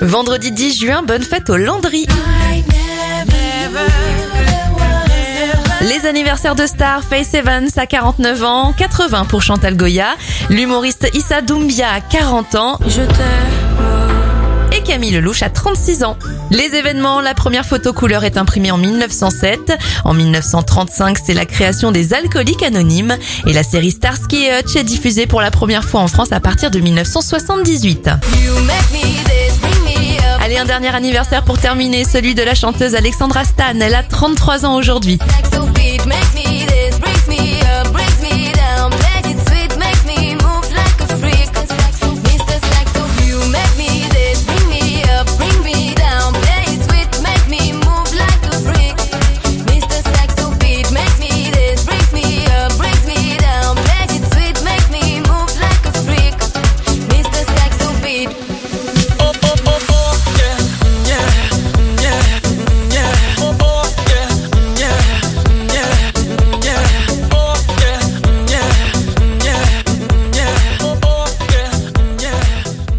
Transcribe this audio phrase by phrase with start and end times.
[0.00, 2.06] Vendredi 10 juin, bonne fête au Landry.
[5.82, 10.14] Les anniversaires de stars, Faith Evans à 49 ans, 80 pour Chantal Goya,
[10.48, 14.72] l'humoriste Issa Doumbia à 40 ans, Je t'aime.
[14.72, 16.16] et Camille Lelouch à 36 ans.
[16.50, 19.72] Les événements, la première photo couleur est imprimée en 1907.
[20.04, 23.16] En 1935, c'est la création des Alcooliques Anonymes.
[23.46, 26.40] Et la série Starsky et Hutch est diffusée pour la première fois en France à
[26.40, 28.10] partir de 1978.
[28.44, 29.39] You make me
[30.64, 33.78] dernier anniversaire pour terminer, celui de la chanteuse Alexandra Stan.
[33.80, 35.18] Elle a 33 ans aujourd'hui.